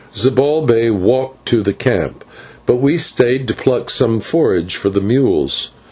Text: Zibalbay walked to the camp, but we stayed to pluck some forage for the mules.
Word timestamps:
Zibalbay 0.15 0.89
walked 0.89 1.45
to 1.49 1.61
the 1.61 1.73
camp, 1.73 2.25
but 2.65 2.77
we 2.77 2.97
stayed 2.97 3.47
to 3.49 3.53
pluck 3.53 3.87
some 3.91 4.19
forage 4.19 4.75
for 4.75 4.89
the 4.89 4.99
mules. 4.99 5.69